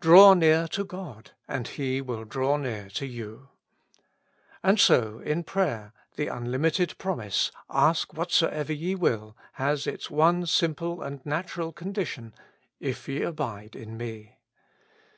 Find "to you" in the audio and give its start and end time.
2.94-3.50